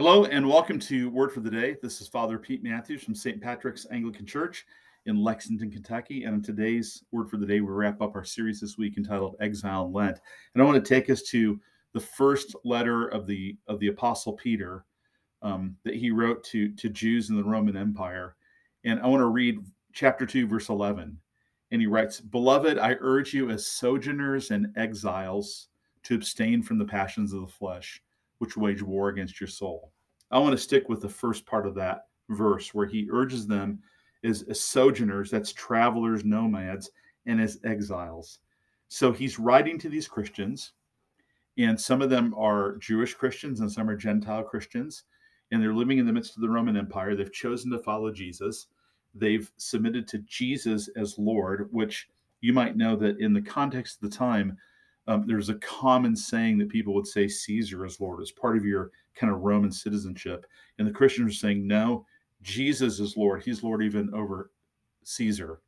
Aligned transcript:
Hello 0.00 0.24
and 0.24 0.48
welcome 0.48 0.78
to 0.78 1.10
Word 1.10 1.30
for 1.30 1.40
the 1.40 1.50
Day. 1.50 1.76
This 1.82 2.00
is 2.00 2.08
Father 2.08 2.38
Pete 2.38 2.62
Matthews 2.62 3.02
from 3.02 3.14
St. 3.14 3.38
Patrick's 3.38 3.86
Anglican 3.90 4.24
Church 4.24 4.64
in 5.04 5.22
Lexington, 5.22 5.70
Kentucky. 5.70 6.24
And 6.24 6.36
in 6.36 6.42
today's 6.42 7.04
Word 7.12 7.28
for 7.28 7.36
the 7.36 7.44
Day, 7.44 7.60
we 7.60 7.70
wrap 7.70 8.00
up 8.00 8.14
our 8.14 8.24
series 8.24 8.62
this 8.62 8.78
week 8.78 8.96
entitled 8.96 9.36
Exile 9.40 9.84
and 9.84 9.92
Lent. 9.92 10.18
And 10.54 10.62
I 10.62 10.64
want 10.64 10.82
to 10.82 10.88
take 10.88 11.10
us 11.10 11.20
to 11.24 11.60
the 11.92 12.00
first 12.00 12.56
letter 12.64 13.08
of 13.08 13.26
the 13.26 13.58
of 13.66 13.78
the 13.78 13.88
Apostle 13.88 14.32
Peter 14.32 14.86
um, 15.42 15.76
that 15.84 15.96
he 15.96 16.10
wrote 16.10 16.42
to 16.44 16.74
to 16.76 16.88
Jews 16.88 17.28
in 17.28 17.36
the 17.36 17.44
Roman 17.44 17.76
Empire. 17.76 18.36
And 18.84 19.00
I 19.00 19.06
want 19.06 19.20
to 19.20 19.26
read 19.26 19.58
chapter 19.92 20.24
two, 20.24 20.46
verse 20.46 20.70
eleven. 20.70 21.18
And 21.72 21.82
he 21.82 21.86
writes, 21.86 22.22
"Beloved, 22.22 22.78
I 22.78 22.96
urge 23.00 23.34
you 23.34 23.50
as 23.50 23.66
sojourners 23.66 24.50
and 24.50 24.74
exiles 24.78 25.68
to 26.04 26.14
abstain 26.14 26.62
from 26.62 26.78
the 26.78 26.86
passions 26.86 27.34
of 27.34 27.42
the 27.42 27.52
flesh." 27.52 28.02
Which 28.40 28.56
wage 28.56 28.82
war 28.82 29.10
against 29.10 29.40
your 29.40 29.48
soul. 29.48 29.92
I 30.30 30.38
want 30.38 30.52
to 30.52 30.58
stick 30.58 30.88
with 30.88 31.02
the 31.02 31.08
first 31.08 31.46
part 31.46 31.66
of 31.66 31.74
that 31.76 32.06
verse 32.30 32.72
where 32.74 32.86
he 32.86 33.08
urges 33.12 33.46
them 33.46 33.80
as, 34.24 34.42
as 34.48 34.60
sojourners, 34.60 35.30
that's 35.30 35.52
travelers, 35.52 36.24
nomads, 36.24 36.90
and 37.26 37.40
as 37.40 37.60
exiles. 37.64 38.40
So 38.88 39.12
he's 39.12 39.38
writing 39.38 39.78
to 39.78 39.88
these 39.88 40.08
Christians, 40.08 40.72
and 41.58 41.78
some 41.78 42.00
of 42.00 42.10
them 42.10 42.34
are 42.36 42.76
Jewish 42.78 43.14
Christians 43.14 43.60
and 43.60 43.70
some 43.70 43.88
are 43.90 43.96
Gentile 43.96 44.42
Christians, 44.42 45.04
and 45.52 45.62
they're 45.62 45.74
living 45.74 45.98
in 45.98 46.06
the 46.06 46.12
midst 46.12 46.36
of 46.36 46.42
the 46.42 46.48
Roman 46.48 46.76
Empire. 46.76 47.14
They've 47.14 47.32
chosen 47.32 47.70
to 47.72 47.78
follow 47.78 48.10
Jesus. 48.10 48.68
They've 49.14 49.50
submitted 49.58 50.08
to 50.08 50.18
Jesus 50.18 50.88
as 50.96 51.18
Lord, 51.18 51.68
which 51.72 52.08
you 52.40 52.52
might 52.52 52.76
know 52.76 52.96
that 52.96 53.18
in 53.20 53.34
the 53.34 53.42
context 53.42 53.96
of 53.96 54.10
the 54.10 54.16
time, 54.16 54.56
um, 55.06 55.24
there's 55.26 55.48
a 55.48 55.54
common 55.56 56.14
saying 56.14 56.58
that 56.58 56.68
people 56.68 56.94
would 56.94 57.06
say 57.06 57.26
Caesar 57.26 57.84
is 57.84 58.00
Lord 58.00 58.20
as 58.20 58.30
part 58.30 58.56
of 58.56 58.64
your 58.64 58.90
kind 59.14 59.32
of 59.32 59.40
Roman 59.40 59.72
citizenship. 59.72 60.46
And 60.78 60.86
the 60.86 60.92
Christians 60.92 61.32
are 61.32 61.38
saying, 61.38 61.66
no, 61.66 62.06
Jesus 62.42 63.00
is 63.00 63.16
Lord. 63.16 63.42
He's 63.42 63.62
Lord 63.62 63.82
even 63.82 64.12
over 64.14 64.50
Caesar. 65.04 65.62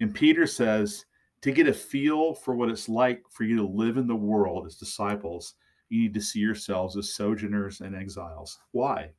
And 0.00 0.14
Peter 0.14 0.46
says, 0.46 1.04
to 1.42 1.52
get 1.52 1.68
a 1.68 1.72
feel 1.72 2.34
for 2.34 2.54
what 2.54 2.68
it's 2.68 2.88
like 2.88 3.22
for 3.30 3.44
you 3.44 3.56
to 3.56 3.66
live 3.66 3.96
in 3.96 4.06
the 4.06 4.14
world 4.14 4.66
as 4.66 4.76
disciples, 4.76 5.54
you 5.88 6.02
need 6.02 6.14
to 6.14 6.20
see 6.20 6.40
yourselves 6.40 6.96
as 6.96 7.14
sojourners 7.14 7.80
and 7.80 7.94
exiles. 7.94 8.58
Why? 8.72 9.10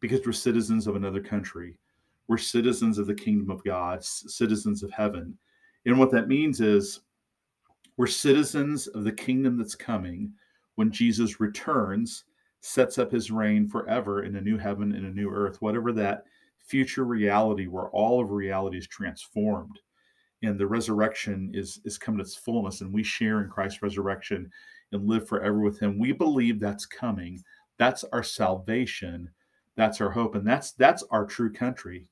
Because 0.00 0.20
we're 0.24 0.32
citizens 0.32 0.86
of 0.86 0.96
another 0.96 1.20
country. 1.20 1.76
We're 2.26 2.38
citizens 2.38 2.98
of 2.98 3.06
the 3.06 3.14
kingdom 3.14 3.50
of 3.50 3.62
God, 3.64 4.02
citizens 4.02 4.82
of 4.82 4.90
heaven. 4.90 5.36
And 5.84 5.98
what 5.98 6.10
that 6.12 6.28
means 6.28 6.60
is 6.60 7.00
we're 7.96 8.06
citizens 8.06 8.86
of 8.88 9.04
the 9.04 9.12
kingdom 9.12 9.58
that's 9.58 9.74
coming 9.74 10.32
when 10.76 10.90
Jesus 10.90 11.40
returns, 11.40 12.24
sets 12.60 12.98
up 12.98 13.12
his 13.12 13.30
reign 13.30 13.68
forever 13.68 14.22
in 14.22 14.36
a 14.36 14.40
new 14.40 14.56
heaven 14.56 14.94
and 14.94 15.04
a 15.04 15.10
new 15.10 15.30
earth, 15.30 15.60
whatever 15.60 15.92
that 15.92 16.24
future 16.66 17.04
reality 17.04 17.66
where 17.66 17.90
all 17.90 18.22
of 18.22 18.30
reality 18.30 18.78
is 18.78 18.86
transformed 18.86 19.78
and 20.42 20.58
the 20.58 20.66
resurrection 20.66 21.50
is 21.54 21.80
is 21.84 21.98
come 21.98 22.16
to 22.16 22.22
its 22.22 22.36
fullness 22.36 22.80
and 22.80 22.92
we 22.92 23.02
share 23.02 23.40
in 23.42 23.48
Christ's 23.48 23.82
resurrection 23.82 24.50
and 24.92 25.08
live 25.08 25.26
forever 25.26 25.60
with 25.60 25.80
him. 25.80 25.98
We 25.98 26.12
believe 26.12 26.60
that's 26.60 26.86
coming. 26.86 27.42
That's 27.78 28.04
our 28.12 28.22
salvation. 28.22 29.30
That's 29.76 30.00
our 30.00 30.10
hope 30.10 30.34
and 30.34 30.46
that's 30.46 30.72
that's 30.72 31.04
our 31.10 31.26
true 31.26 31.52
country. 31.52 32.06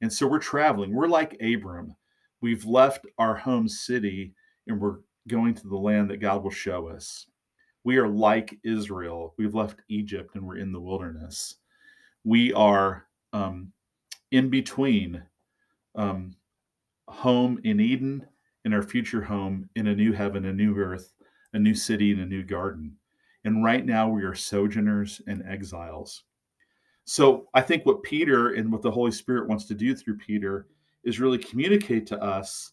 And 0.00 0.12
so 0.12 0.26
we're 0.26 0.38
traveling. 0.38 0.94
We're 0.94 1.08
like 1.08 1.40
Abram. 1.40 1.94
We've 2.40 2.64
left 2.64 3.06
our 3.18 3.34
home 3.34 3.68
city 3.68 4.32
and 4.66 4.80
we're 4.80 4.98
going 5.28 5.54
to 5.54 5.68
the 5.68 5.76
land 5.76 6.10
that 6.10 6.18
God 6.18 6.42
will 6.42 6.50
show 6.50 6.88
us. 6.88 7.26
We 7.84 7.96
are 7.98 8.08
like 8.08 8.58
Israel. 8.64 9.34
We've 9.38 9.54
left 9.54 9.80
Egypt 9.88 10.34
and 10.34 10.46
we're 10.46 10.58
in 10.58 10.72
the 10.72 10.80
wilderness. 10.80 11.56
We 12.24 12.52
are 12.52 13.06
um, 13.32 13.72
in 14.30 14.50
between 14.50 15.22
um, 15.94 16.34
home 17.06 17.60
in 17.64 17.80
Eden 17.80 18.26
and 18.64 18.74
our 18.74 18.82
future 18.82 19.22
home 19.22 19.68
in 19.76 19.86
a 19.86 19.94
new 19.94 20.12
heaven, 20.12 20.46
a 20.46 20.52
new 20.52 20.76
earth, 20.76 21.14
a 21.52 21.58
new 21.58 21.74
city, 21.74 22.12
and 22.12 22.20
a 22.20 22.26
new 22.26 22.42
garden. 22.42 22.96
And 23.44 23.64
right 23.64 23.86
now 23.86 24.08
we 24.08 24.24
are 24.24 24.34
sojourners 24.34 25.22
and 25.26 25.42
exiles. 25.46 26.24
So 27.04 27.48
I 27.54 27.62
think 27.62 27.86
what 27.86 28.02
Peter 28.02 28.54
and 28.54 28.70
what 28.70 28.82
the 28.82 28.90
Holy 28.90 29.12
Spirit 29.12 29.48
wants 29.48 29.64
to 29.66 29.74
do 29.74 29.94
through 29.94 30.18
Peter 30.18 30.66
is 31.04 31.20
really 31.20 31.38
communicate 31.38 32.06
to 32.08 32.22
us 32.22 32.72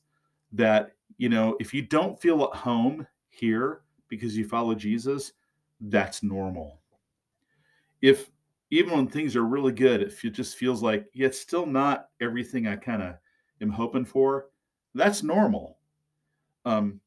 that 0.52 0.92
you 1.18 1.30
know 1.30 1.56
if 1.60 1.74
you 1.74 1.82
don't 1.82 2.20
feel 2.20 2.44
at 2.44 2.58
home 2.58 3.06
here 3.30 3.82
because 4.10 4.36
you 4.38 4.48
follow 4.48 4.76
jesus 4.76 5.34
that's 5.82 6.24
normal. 6.24 6.80
If 8.02 8.32
even 8.72 8.94
when 8.94 9.08
things 9.08 9.36
are 9.36 9.44
really 9.44 9.72
good 9.72 10.02
if 10.02 10.24
it 10.24 10.32
just 10.32 10.58
feels 10.58 10.82
like 10.82 11.08
yeah, 11.14 11.28
it's 11.28 11.40
still 11.40 11.66
not 11.66 12.10
everything 12.22 12.68
i 12.68 12.76
kind 12.76 13.04
of 13.04 13.16
am 13.62 13.70
hoping 13.70 14.06
for 14.06 14.48
that's 14.94 15.24
normal. 15.24 15.78
Um 16.66 17.00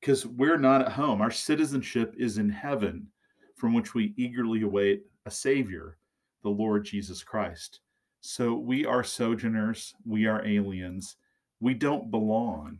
because 0.00 0.26
we're 0.26 0.58
not 0.58 0.82
at 0.82 0.90
home. 0.90 1.20
Our 1.20 1.30
citizenship 1.30 2.14
is 2.18 2.38
in 2.38 2.48
heaven 2.48 3.06
from 3.54 3.72
which 3.72 3.94
we 3.94 4.14
eagerly 4.16 4.62
await 4.62 5.04
a 5.26 5.30
savior 5.30 5.96
the 6.42 6.50
lord 6.50 6.84
jesus 6.84 7.22
christ. 7.22 7.80
So 8.20 8.54
we 8.54 8.86
are 8.86 9.02
sojourners. 9.02 9.94
We 10.06 10.26
are 10.26 10.46
aliens. 10.46 11.16
We 11.60 11.74
don't 11.74 12.10
belong 12.10 12.78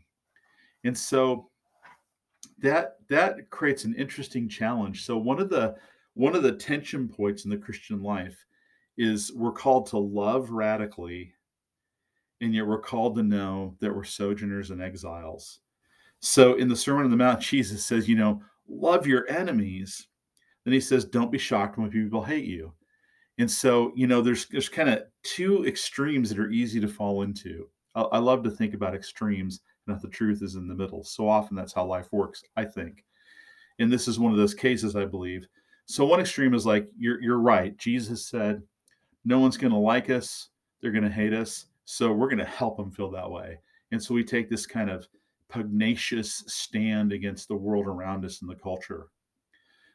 and 0.84 0.97
so 0.97 1.48
that 2.62 2.97
that 3.09 3.50
creates 3.50 3.84
an 3.84 3.94
interesting 3.94 4.48
challenge. 4.48 5.04
So 5.04 5.19
one 5.19 5.41
of 5.41 5.50
the 5.50 5.76
one 6.15 6.34
of 6.34 6.43
the 6.43 6.53
tension 6.53 7.09
points 7.09 7.44
in 7.44 7.50
the 7.50 7.56
christian 7.56 8.03
life 8.03 8.37
is 8.98 9.32
we're 9.34 9.53
called 9.53 9.87
to 9.87 9.98
love 9.98 10.50
radically 10.50 11.32
and 12.41 12.54
yet 12.54 12.66
we're 12.66 12.81
called 12.81 13.16
to 13.16 13.22
know 13.22 13.75
that 13.81 13.94
we're 13.94 14.04
sojourners 14.04 14.71
and 14.71 14.82
exiles. 14.82 15.60
So 16.21 16.54
in 16.54 16.69
the 16.69 16.76
sermon 16.76 17.04
on 17.04 17.10
the 17.10 17.16
mount 17.16 17.41
jesus 17.41 17.84
says 17.84 18.09
you 18.09 18.16
know 18.16 18.42
love 18.69 19.06
your 19.06 19.28
enemies. 19.28 20.06
Then 20.65 20.75
he 20.75 20.81
says 20.81 21.04
don't 21.04 21.32
be 21.32 21.38
shocked 21.38 21.78
when 21.78 21.91
people 21.91 22.22
hate 22.22 22.44
you. 22.44 22.72
And 23.38 23.50
so 23.50 23.92
you 23.97 24.06
know 24.06 24.21
there's 24.21 24.47
there's 24.47 24.69
kind 24.69 24.88
of 24.88 25.04
two 25.22 25.66
extremes 25.66 26.28
that 26.28 26.38
are 26.38 26.50
easy 26.50 26.81
to 26.81 26.88
fall 26.88 27.22
into. 27.22 27.69
I, 27.94 28.03
I 28.03 28.19
love 28.19 28.44
to 28.44 28.50
think 28.50 28.75
about 28.75 28.94
extremes 28.94 29.60
and 29.87 29.97
that 29.97 30.03
the 30.03 30.09
truth 30.09 30.43
is 30.43 30.54
in 30.54 30.69
the 30.69 30.75
middle. 30.75 31.03
So 31.04 31.28
often 31.28 31.56
that's 31.56 31.72
how 31.72 31.84
life 31.84 32.09
works, 32.12 32.43
I 32.56 32.65
think. 32.65 33.04
And 33.78 33.93
this 33.93 34.06
is 34.09 34.19
one 34.19 34.32
of 34.32 34.38
those 34.38 34.54
cases, 34.54 34.97
I 34.97 35.04
believe. 35.04 35.47
So 35.87 36.04
one 36.04 36.20
extreme 36.20 36.54
is 36.54 36.66
like 36.66 36.88
you're 36.97 37.20
you're 37.20 37.38
right. 37.38 37.76
Jesus 37.76 38.26
said, 38.26 38.62
"No 39.25 39.41
one's 39.41 39.56
going 39.56 39.72
to 39.72 39.78
like 39.78 40.10
us; 40.10 40.50
they're 40.81 40.92
going 40.92 41.04
to 41.04 41.10
hate 41.10 41.32
us. 41.32 41.66
So 41.84 42.12
we're 42.12 42.28
going 42.28 42.38
to 42.38 42.44
help 42.44 42.76
them 42.76 42.91
feel 42.91 43.10
that 43.10 43.31
way." 43.31 43.59
And 43.91 44.03
so 44.03 44.15
we 44.15 44.25
take 44.25 44.48
this 44.48 44.66
kind 44.66 44.91
of 44.91 45.06
pugnacious 45.48 46.44
stand 46.47 47.12
against 47.12 47.48
the 47.48 47.56
world 47.56 47.87
around 47.87 48.25
us 48.25 48.41
and 48.41 48.50
the 48.50 48.54
culture. 48.54 49.09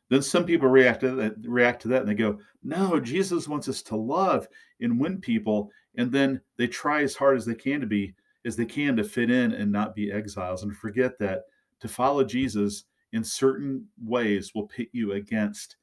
Then 0.10 0.22
some 0.22 0.46
people 0.46 0.70
react 0.70 1.02
to 1.02 1.12
that, 1.16 1.36
react 1.44 1.82
to 1.82 1.88
that, 1.90 2.02
and 2.02 2.10
they 2.10 2.16
go, 2.16 2.40
"No, 2.64 3.00
Jesus 3.00 3.48
wants 3.48 3.68
us 3.68 3.82
to 3.84 3.96
love 3.96 4.48
and 4.82 5.00
win 5.00 5.20
people." 5.20 5.72
And 5.96 6.12
then 6.12 6.42
they 6.58 6.68
try 6.68 7.02
as 7.02 7.16
hard 7.16 7.38
as 7.38 7.46
they 7.46 7.56
can 7.56 7.82
to 7.82 7.88
be 7.88 8.14
as 8.48 8.56
they 8.56 8.66
can 8.66 8.96
to 8.96 9.04
fit 9.04 9.30
in 9.30 9.52
and 9.52 9.72
not 9.72 9.94
be 9.94 10.12
exiles 10.12 10.64
and 10.64 10.76
forget 10.76 11.20
that 11.20 11.44
to 11.80 11.88
follow 11.88 12.24
Jesus 12.24 12.86
in 13.14 13.24
certain 13.24 13.86
ways 14.04 14.54
will 14.56 14.68
pit 14.68 14.88
you 14.94 15.14
against 15.14 15.76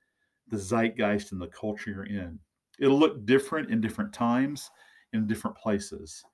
the 0.48 0.56
zeitgeist 0.56 1.32
and 1.32 1.40
the 1.40 1.46
culture 1.48 1.90
you're 1.90 2.04
in. 2.04 2.38
It'll 2.78 2.98
look 2.98 3.24
different 3.24 3.70
in 3.70 3.80
different 3.80 4.12
times, 4.12 4.70
in 5.12 5.26
different 5.26 5.56
places. 5.56 6.24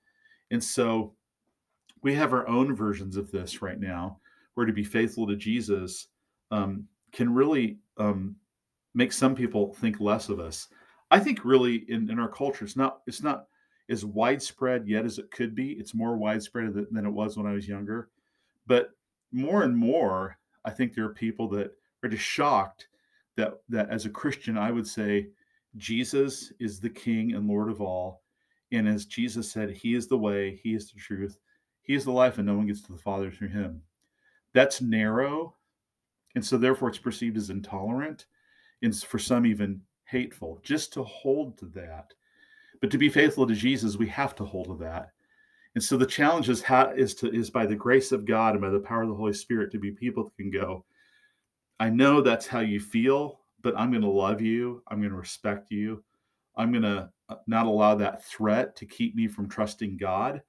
And 0.49 0.63
so 0.63 1.13
we 2.01 2.15
have 2.15 2.33
our 2.33 2.47
own 2.47 2.75
versions 2.75 3.15
of 3.15 3.31
this 3.31 3.61
right 3.61 3.79
now, 3.79 4.19
where 4.55 4.65
to 4.65 4.73
be 4.73 4.83
faithful 4.83 5.27
to 5.27 5.35
Jesus 5.35 6.07
um, 6.49 6.87
can 7.11 7.33
really 7.33 7.77
um, 7.97 8.35
make 8.93 9.13
some 9.13 9.35
people 9.35 9.73
think 9.75 9.99
less 9.99 10.29
of 10.29 10.39
us. 10.39 10.67
I 11.11 11.19
think 11.19 11.45
really 11.45 11.85
in, 11.89 12.09
in 12.09 12.19
our 12.19 12.29
culture, 12.29 12.65
it's 12.65 12.77
not 12.77 12.99
it's 13.05 13.21
not 13.21 13.45
as 13.91 14.05
widespread 14.05 14.87
yet 14.87 15.05
as 15.05 15.19
it 15.19 15.29
could 15.31 15.53
be. 15.53 15.73
It's 15.73 15.93
more 15.93 16.17
widespread 16.17 16.73
than 16.73 17.05
it 17.05 17.11
was 17.11 17.37
when 17.37 17.45
I 17.45 17.53
was 17.53 17.67
younger. 17.67 18.09
But 18.65 18.91
more 19.31 19.63
and 19.63 19.75
more, 19.75 20.37
I 20.65 20.71
think 20.71 20.93
there 20.93 21.05
are 21.05 21.13
people 21.13 21.47
that 21.49 21.71
are 22.03 22.09
just 22.09 22.23
shocked 22.23 22.87
that 23.35 23.61
that 23.69 23.89
as 23.89 24.05
a 24.05 24.09
Christian, 24.09 24.57
I 24.57 24.71
would 24.71 24.87
say 24.87 25.27
Jesus 25.77 26.51
is 26.59 26.79
the 26.79 26.89
King 26.89 27.33
and 27.33 27.47
Lord 27.47 27.69
of 27.69 27.81
all. 27.81 28.21
And 28.71 28.87
as 28.87 29.05
Jesus 29.05 29.51
said, 29.51 29.71
He 29.71 29.95
is 29.95 30.07
the 30.07 30.17
way, 30.17 30.59
He 30.63 30.73
is 30.73 30.91
the 30.91 30.99
truth, 30.99 31.37
He 31.81 31.93
is 31.93 32.05
the 32.05 32.11
life, 32.11 32.37
and 32.37 32.47
no 32.47 32.55
one 32.55 32.67
gets 32.67 32.81
to 32.83 32.91
the 32.91 32.97
Father 32.97 33.31
through 33.31 33.49
Him. 33.49 33.81
That's 34.53 34.81
narrow. 34.81 35.55
And 36.35 36.45
so 36.45 36.57
therefore 36.57 36.89
it's 36.89 36.97
perceived 36.97 37.37
as 37.37 37.49
intolerant 37.49 38.25
and 38.81 38.95
for 38.95 39.19
some 39.19 39.45
even 39.45 39.81
hateful. 40.05 40.59
Just 40.63 40.93
to 40.93 41.03
hold 41.03 41.57
to 41.57 41.65
that 41.67 42.13
but 42.81 42.91
to 42.91 42.97
be 42.97 43.09
faithful 43.09 43.47
to 43.47 43.55
Jesus, 43.55 43.95
we 43.95 44.07
have 44.09 44.35
to 44.35 44.45
hold 44.45 44.69
of 44.69 44.79
that. 44.79 45.11
And 45.75 45.83
so 45.83 45.95
the 45.95 46.05
challenge 46.05 46.49
is 46.49 46.61
how 46.61 46.89
is 46.89 47.15
to 47.15 47.31
is 47.31 47.49
by 47.49 47.65
the 47.65 47.75
grace 47.75 48.11
of 48.11 48.25
God 48.25 48.53
and 48.53 48.61
by 48.61 48.69
the 48.69 48.79
power 48.79 49.03
of 49.03 49.09
the 49.09 49.15
Holy 49.15 49.33
Spirit 49.33 49.71
to 49.71 49.79
be 49.79 49.91
people 49.91 50.25
that 50.25 50.35
can 50.35 50.51
go. 50.51 50.83
I 51.79 51.89
know 51.89 52.21
that's 52.21 52.47
how 52.47 52.59
you 52.59 52.79
feel, 52.79 53.39
but 53.61 53.77
I'm 53.77 53.89
going 53.89 54.01
to 54.01 54.09
love 54.09 54.41
you. 54.41 54.83
I'm 54.89 54.99
going 54.99 55.11
to 55.11 55.17
respect 55.17 55.71
you. 55.71 56.03
I'm 56.57 56.71
going 56.71 56.83
to 56.83 57.09
uh, 57.29 57.35
not 57.47 57.67
allow 57.67 57.95
that 57.95 58.25
threat 58.25 58.75
to 58.75 58.85
keep 58.85 59.15
me 59.15 59.27
from 59.27 59.47
trusting 59.47 59.97
God. 59.97 60.41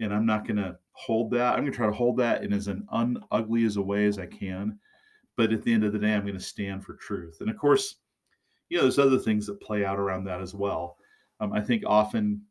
And 0.00 0.14
I'm 0.14 0.24
not 0.24 0.46
going 0.46 0.56
to 0.56 0.78
hold 0.92 1.30
that. 1.32 1.54
I'm 1.54 1.60
going 1.60 1.72
to 1.72 1.76
try 1.76 1.86
to 1.86 1.92
hold 1.92 2.16
that 2.16 2.42
in 2.42 2.52
as 2.52 2.66
an 2.66 2.86
unugly 2.92 3.66
as 3.66 3.76
a 3.76 3.82
way 3.82 4.06
as 4.06 4.18
I 4.18 4.26
can. 4.26 4.78
But 5.36 5.52
at 5.52 5.62
the 5.62 5.72
end 5.72 5.84
of 5.84 5.92
the 5.92 5.98
day, 5.98 6.14
I'm 6.14 6.22
going 6.22 6.34
to 6.34 6.40
stand 6.40 6.84
for 6.84 6.94
truth. 6.94 7.38
And 7.40 7.50
of 7.50 7.58
course, 7.58 7.96
you 8.70 8.78
know, 8.78 8.84
there's 8.84 8.98
other 8.98 9.18
things 9.18 9.46
that 9.46 9.60
play 9.60 9.84
out 9.84 9.98
around 9.98 10.24
that 10.24 10.40
as 10.40 10.54
well. 10.54 10.96
Um, 11.40 11.52
I 11.52 11.60
think 11.60 11.82
often, 11.86 12.42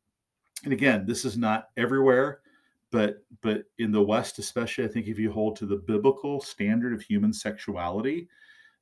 and 0.63 0.73
again, 0.73 1.05
this 1.05 1.23
is 1.23 1.37
not 1.37 1.69
everywhere, 1.77 2.41
but 2.91 3.23
but 3.41 3.63
in 3.77 3.91
the 3.91 4.01
West, 4.01 4.39
especially, 4.39 4.83
I 4.83 4.87
think 4.87 5.07
if 5.07 5.19
you 5.19 5.31
hold 5.31 5.55
to 5.57 5.65
the 5.65 5.77
biblical 5.77 6.41
standard 6.41 6.93
of 6.93 7.01
human 7.01 7.31
sexuality, 7.31 8.27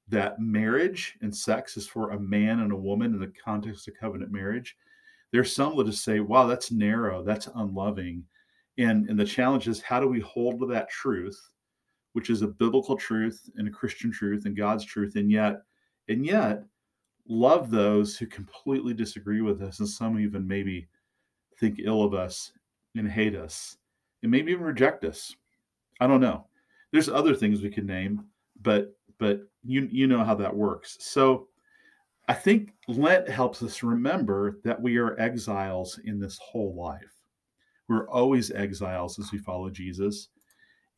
that 0.08 0.40
marriage 0.40 1.18
and 1.22 1.36
sex 1.36 1.76
is 1.78 1.88
for 1.88 2.12
a 2.12 2.20
man 2.20 2.62
and 2.62 2.72
a 2.72 2.78
woman 2.78 3.14
in 3.14 3.20
the 3.20 3.34
context 3.44 3.88
of 3.88 3.96
covenant 3.96 4.32
marriage. 4.32 4.78
There's 5.32 5.54
some 5.54 5.76
that 5.76 5.88
just 5.88 6.06
say, 6.06 6.22
wow, 6.22 6.48
that's 6.48 6.72
narrow, 6.72 7.22
that's 7.22 7.50
unloving. 7.56 8.24
And, 8.78 9.10
and 9.10 9.20
the 9.20 9.26
challenge 9.26 9.68
is 9.68 9.82
how 9.82 10.00
do 10.00 10.08
we 10.08 10.22
hold 10.22 10.60
to 10.62 10.68
that 10.68 10.90
truth, 10.90 11.38
which 12.14 12.30
is 12.30 12.42
a 12.42 12.48
biblical 12.48 12.96
truth 12.96 13.50
and 13.58 13.68
a 13.68 13.72
Christian 13.72 14.12
truth 14.12 14.46
and 14.46 14.56
God's 14.56 14.86
truth, 14.86 15.18
and 15.18 15.30
yet, 15.30 15.64
and 16.08 16.26
yet 16.26 16.64
love 17.28 17.70
those 17.70 18.18
who 18.18 18.26
completely 18.26 18.94
disagree 18.94 19.42
with 19.42 19.62
us, 19.62 19.80
and 19.80 19.88
some 19.88 20.20
even 20.20 20.48
maybe 20.48 20.88
think 21.60 21.80
ill 21.84 22.04
of 22.04 22.14
us 22.14 22.52
and 22.96 23.10
hate 23.10 23.36
us, 23.36 23.78
and 24.24 24.32
maybe 24.32 24.52
even 24.52 24.64
reject 24.64 25.04
us. 25.04 25.36
I 26.00 26.08
don't 26.08 26.22
know. 26.22 26.46
There's 26.92 27.10
other 27.10 27.36
things 27.36 27.62
we 27.62 27.70
can 27.70 27.86
name, 27.86 28.26
but 28.62 28.96
but 29.18 29.42
you 29.64 29.88
you 29.92 30.08
know 30.08 30.24
how 30.24 30.36
that 30.36 30.56
works. 30.56 30.98
So 31.00 31.48
I 32.28 32.34
think 32.34 32.74
Lent 32.88 33.28
helps 33.28 33.64
us 33.64 33.84
remember 33.84 34.60
that 34.64 34.82
we 34.82 34.98
are 34.98 35.20
exiles 35.20 36.00
in 36.04 36.20
this 36.20 36.38
whole 36.38 36.76
life. 36.76 37.14
We're 37.88 38.10
always 38.10 38.52
exiles 38.52 39.18
as 39.18 39.32
we 39.32 39.38
follow 39.38 39.70
Jesus, 39.70 40.30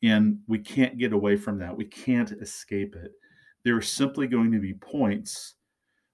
and 0.02 0.38
we 0.48 0.58
can't 0.58 0.98
get 0.98 1.12
away 1.12 1.36
from 1.36 1.58
that. 1.58 1.76
We 1.76 1.84
can't 1.84 2.32
escape 2.32 2.96
it. 2.96 3.12
There 3.64 3.76
are 3.76 3.82
simply 3.82 4.26
going 4.26 4.50
to 4.52 4.58
be 4.58 4.74
points 4.74 5.54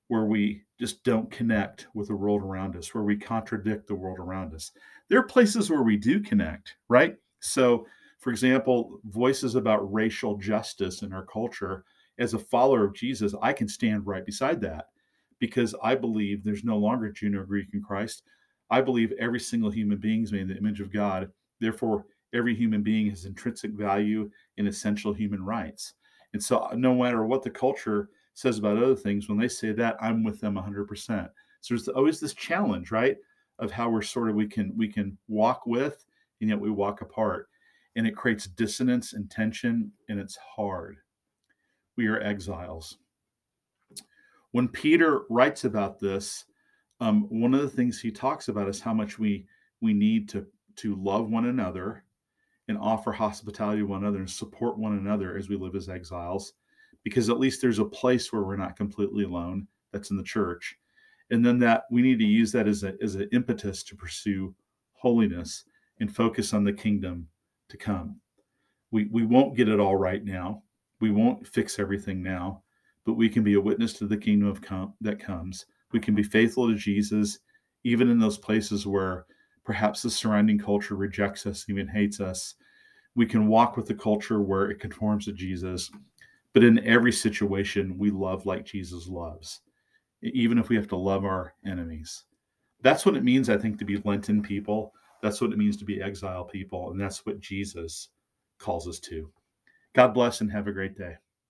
where 0.09 0.25
we 0.25 0.63
just 0.79 1.03
don't 1.05 1.31
connect 1.31 1.87
with 1.95 2.09
the 2.09 2.17
world 2.17 2.43
around 2.43 2.77
us, 2.77 2.95
where 2.95 3.05
we 3.05 3.17
contradict 3.17 3.89
the 3.89 3.95
world 3.95 4.19
around 4.19 4.55
us. 4.55 4.73
There 5.09 5.19
are 5.19 5.25
places 5.25 5.71
where 5.71 5.83
we 5.83 5.97
do 5.97 6.21
connect, 6.21 6.77
right? 6.89 7.17
So, 7.41 7.87
for 8.19 8.31
example, 8.31 9.01
voices 9.05 9.55
about 9.55 9.93
racial 9.93 10.37
justice 10.37 11.03
in 11.03 11.13
our 11.13 11.25
culture 11.25 11.85
as 12.19 12.35
a 12.35 12.39
follower 12.39 12.85
of 12.85 12.95
Jesus, 12.95 13.35
I 13.43 13.53
can 13.53 13.69
stand 13.69 14.07
right 14.07 14.25
beside 14.25 14.61
that 14.63 14.87
because 15.39 15.75
I 15.83 15.95
believe 15.95 16.43
there's 16.43 16.65
no 16.65 16.79
longer 16.79 17.13
Jew 17.13 17.39
or 17.39 17.45
Greek 17.45 17.69
in 17.75 17.83
Christ. 17.83 18.23
I 18.71 18.81
believe 18.81 19.13
every 19.19 19.41
single 19.41 19.71
human 19.71 19.99
being 19.99 20.23
is 20.23 20.33
made 20.33 20.43
in 20.43 20.49
the 20.49 20.57
image 20.57 20.81
of 20.81 20.93
God. 20.93 21.31
Therefore, 21.61 22.07
every 22.35 22.55
human 22.55 22.83
being 22.83 23.11
has 23.11 23.27
intrinsic 23.27 23.73
value 23.73 24.31
and 24.59 24.67
essential 24.67 25.13
human 25.13 25.45
rights. 25.45 25.95
And 26.33 26.43
so, 26.43 26.69
no 26.75 26.95
matter 26.95 27.25
what 27.25 27.43
the 27.43 27.51
culture 27.51 28.09
says 28.37 28.59
about 28.59 28.77
other 28.77 28.95
things, 28.95 29.29
when 29.29 29.39
they 29.39 29.49
say 29.49 29.73
that, 29.73 29.97
I'm 30.01 30.23
with 30.23 30.41
them 30.41 30.55
100%. 30.55 31.31
So 31.63 31.75
there's 31.75 31.89
always 31.89 32.21
this 32.21 32.35
challenge, 32.35 32.91
right, 32.91 33.17
of 33.59 33.71
how 33.71 33.89
we're 33.89 34.03
sort 34.03 34.29
of 34.29 34.37
we 34.37 34.47
can 34.47 34.73
we 34.77 34.89
can 34.89 35.17
walk 35.27 35.67
with 35.67 36.05
and 36.41 36.51
yet 36.51 36.61
we 36.61 36.71
walk 36.71 37.01
apart, 37.01 37.49
and 37.97 38.07
it 38.07 38.15
creates 38.15 38.47
dissonance 38.47 39.15
and 39.15 39.31
tension, 39.31 39.91
and 40.09 40.21
it's 40.21 40.37
hard 40.37 40.99
we 41.97 42.07
are 42.07 42.21
exiles. 42.21 42.99
When 44.53 44.69
Peter 44.69 45.23
writes 45.29 45.65
about 45.65 45.99
this, 45.99 46.45
um, 47.01 47.27
one 47.31 47.55
of 47.55 47.63
the 47.63 47.69
things 47.69 47.99
he 47.99 48.11
talks 48.11 48.49
about 48.49 48.69
is 48.69 48.81
how 48.81 48.95
much 48.95 49.19
we 49.19 49.47
we 49.81 49.93
need 49.93 50.29
to 50.31 50.47
to 50.77 50.95
love 50.97 51.31
one 51.31 51.47
another 51.47 52.05
and 52.69 52.77
offer 52.79 53.13
hospitality 53.13 53.81
to 53.81 53.87
one 53.87 54.03
another 54.03 54.19
and 54.19 54.31
support 54.31 54.79
one 54.79 54.99
another 54.99 55.37
as 55.37 55.49
we 55.49 55.57
live 55.57 55.75
as 55.75 55.89
exiles, 55.89 56.53
because 57.07 57.31
at 57.31 57.39
least 57.39 57.63
there's 57.63 57.79
a 57.79 57.85
place 57.85 58.33
where 58.33 58.43
we're 58.43 58.57
not 58.57 58.77
completely 58.77 59.23
alone. 59.23 59.69
That's 59.93 60.11
in 60.11 60.17
the 60.17 60.25
church, 60.25 60.77
and 61.31 61.47
then 61.47 61.59
that 61.61 61.85
we 61.91 62.03
need 62.03 62.19
to 62.19 62.25
use 62.25 62.51
that 62.53 62.67
as 62.67 62.83
a 62.83 62.95
as 63.01 63.15
an 63.15 63.29
impetus 63.33 63.85
to 63.85 63.95
pursue 63.95 64.53
holiness 64.93 65.65
and 66.01 66.15
focus 66.15 66.53
on 66.53 66.65
the 66.65 66.73
kingdom 66.73 67.29
to 67.69 67.77
come. 67.77 68.21
We 68.91 69.05
we 69.13 69.25
won't 69.25 69.57
get 69.57 69.69
it 69.69 69.79
all 69.79 69.97
right 69.97 70.25
now 70.25 70.63
we 71.01 71.11
won't 71.11 71.47
fix 71.47 71.79
everything 71.79 72.23
now, 72.23 72.63
but 73.05 73.15
we 73.15 73.29
can 73.29 73.43
be 73.43 73.55
a 73.55 73.61
witness 73.61 73.93
to 73.95 74.07
the 74.07 74.17
kingdom 74.17 74.49
of 74.49 74.63
that 75.01 75.21
comes. 75.21 75.67
We 75.93 76.01
can 76.01 76.15
be 76.15 76.23
faithful 76.23 76.69
to 76.69 76.75
Jesus, 76.75 77.39
even 77.85 78.09
in 78.11 78.19
those 78.19 78.39
places 78.39 78.87
where 78.87 79.27
perhaps 79.65 80.03
the 80.03 80.11
surrounding 80.11 80.59
culture 80.59 80.97
rejects 80.97 81.47
us, 81.47 81.67
even 81.69 81.87
hates 81.87 82.21
us. 82.21 82.55
We 83.15 83.27
can 83.27 83.49
walk 83.49 83.77
with 83.77 83.87
the 83.87 83.95
culture 83.95 84.43
where 84.43 84.71
it 84.71 84.81
conforms 84.81 85.27
to 85.27 85.33
Jesus. 85.33 85.91
But 86.57 86.65
in 86.65 86.83
every 86.87 87.13
situation, 87.13 87.99
we 87.99 88.09
love 88.09 88.47
like 88.47 88.65
Jesus 88.65 89.09
loves, 89.09 89.61
even 90.23 90.57
if 90.57 90.71
we 90.71 90.77
have 90.77 90.89
to 90.89 90.97
love 90.97 91.23
our 91.23 91.53
enemies. 91.67 92.25
That's 92.81 93.05
what 93.05 93.15
it 93.15 93.25
means, 93.25 93.51
I 93.51 93.59
think, 93.59 93.79
to 93.79 93.85
be 93.85 94.01
Lenten 94.07 94.43
people. 94.43 94.95
That's 95.23 95.43
what 95.43 95.53
it 95.53 95.59
means 95.59 95.77
to 95.77 95.85
be 95.85 96.01
exile 96.01 96.47
people. 96.47 96.93
And 96.93 96.99
that's 96.99 97.27
what 97.27 97.41
Jesus 97.41 98.09
calls 98.59 98.89
us 98.89 98.99
to. 99.01 99.31
God 99.95 100.15
bless 100.15 100.41
and 100.41 100.51
have 100.51 100.67
a 100.67 100.73
great 100.73 100.97
day. 100.97 101.17